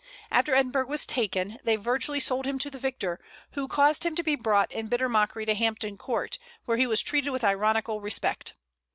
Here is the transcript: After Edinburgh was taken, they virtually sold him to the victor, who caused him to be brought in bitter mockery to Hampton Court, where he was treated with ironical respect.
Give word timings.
After 0.31 0.55
Edinburgh 0.55 0.87
was 0.87 1.05
taken, 1.05 1.59
they 1.63 1.75
virtually 1.75 2.19
sold 2.19 2.47
him 2.47 2.57
to 2.57 2.71
the 2.71 2.79
victor, 2.79 3.19
who 3.51 3.67
caused 3.67 4.03
him 4.03 4.15
to 4.15 4.23
be 4.23 4.33
brought 4.35 4.71
in 4.71 4.87
bitter 4.87 5.07
mockery 5.07 5.45
to 5.45 5.53
Hampton 5.53 5.95
Court, 5.95 6.39
where 6.65 6.77
he 6.77 6.87
was 6.87 7.03
treated 7.03 7.29
with 7.29 7.43
ironical 7.43 8.01
respect. 8.01 8.55